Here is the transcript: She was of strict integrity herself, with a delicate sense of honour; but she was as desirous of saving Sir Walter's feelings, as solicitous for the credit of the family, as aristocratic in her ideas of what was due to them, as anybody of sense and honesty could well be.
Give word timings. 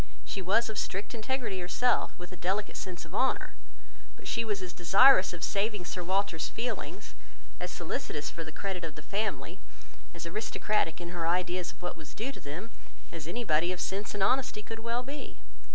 She 0.25 0.41
was 0.41 0.67
of 0.67 0.79
strict 0.79 1.13
integrity 1.13 1.59
herself, 1.59 2.11
with 2.17 2.31
a 2.31 2.35
delicate 2.35 2.75
sense 2.75 3.05
of 3.05 3.13
honour; 3.13 3.53
but 4.15 4.27
she 4.27 4.43
was 4.43 4.59
as 4.63 4.73
desirous 4.73 5.31
of 5.31 5.43
saving 5.43 5.85
Sir 5.85 6.03
Walter's 6.03 6.49
feelings, 6.49 7.13
as 7.59 7.69
solicitous 7.69 8.31
for 8.31 8.43
the 8.43 8.51
credit 8.51 8.83
of 8.83 8.95
the 8.95 9.03
family, 9.03 9.59
as 10.15 10.25
aristocratic 10.25 10.99
in 10.99 11.09
her 11.09 11.27
ideas 11.27 11.73
of 11.73 11.81
what 11.83 11.97
was 11.97 12.15
due 12.15 12.31
to 12.31 12.41
them, 12.41 12.71
as 13.11 13.27
anybody 13.27 13.71
of 13.71 13.79
sense 13.79 14.15
and 14.15 14.23
honesty 14.23 14.63
could 14.63 14.79
well 14.79 15.03
be. 15.03 15.37